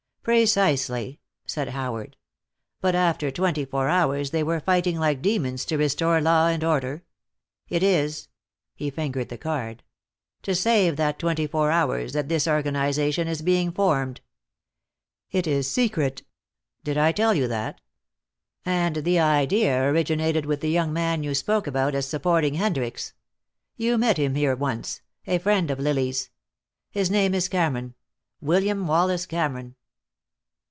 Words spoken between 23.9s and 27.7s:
met him here once, a friend of Lily's. His name is